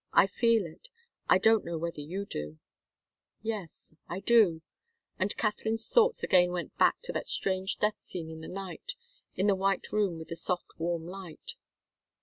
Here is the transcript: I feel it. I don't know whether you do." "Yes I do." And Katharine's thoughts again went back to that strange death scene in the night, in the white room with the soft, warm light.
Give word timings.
I 0.13 0.25
feel 0.25 0.65
it. 0.65 0.89
I 1.29 1.37
don't 1.37 1.63
know 1.63 1.77
whether 1.77 2.01
you 2.01 2.25
do." 2.25 2.57
"Yes 3.43 3.93
I 4.09 4.19
do." 4.19 4.63
And 5.19 5.37
Katharine's 5.37 5.89
thoughts 5.91 6.23
again 6.23 6.51
went 6.51 6.75
back 6.79 6.99
to 7.03 7.13
that 7.13 7.27
strange 7.27 7.77
death 7.77 7.97
scene 8.01 8.31
in 8.31 8.41
the 8.41 8.47
night, 8.47 8.95
in 9.35 9.45
the 9.45 9.53
white 9.53 9.91
room 9.91 10.17
with 10.17 10.29
the 10.29 10.35
soft, 10.35 10.71
warm 10.79 11.05
light. 11.05 11.51